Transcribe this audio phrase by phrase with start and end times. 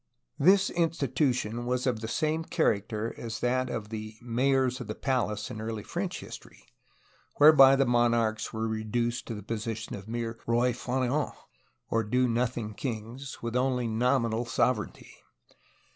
[0.39, 5.51] This institution was of the same character as that of the "mayors of the palace"
[5.51, 6.65] in early French history,
[7.37, 11.35] whereby the monarchs were reduced to the position of mere "rois faineants'^
[12.09, 15.11] (do nothing kings), with only nominal sovereignty.